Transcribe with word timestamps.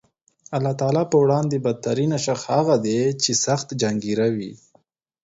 د 0.49 0.51
الله 0.55 0.73
تعالی 0.81 1.03
په 1.11 1.17
وړاندې 1.23 1.57
بد 1.65 1.77
ترین 1.85 2.11
شخص 2.25 2.43
هغه 2.55 2.75
دی 2.85 2.99
چې 3.23 3.31
سخت 3.45 3.67
جنګېره 3.81 4.27
وي 4.35 4.53